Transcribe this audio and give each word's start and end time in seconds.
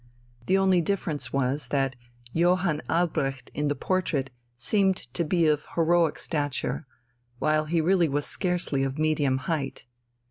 The 0.47 0.57
only 0.57 0.81
difference 0.81 1.31
was 1.31 1.67
that 1.67 1.95
Johann 2.33 2.81
Albrecht 2.89 3.51
in 3.53 3.67
the 3.67 3.75
portrait 3.75 4.31
seemed 4.57 4.95
to 5.13 5.23
be 5.23 5.45
of 5.45 5.67
heroic 5.75 6.17
stature, 6.17 6.87
while 7.37 7.65
he 7.65 7.81
really 7.81 8.09
was 8.09 8.25
scarcely 8.25 8.81
of 8.81 8.97
medium 8.97 9.37
height. 9.45 9.85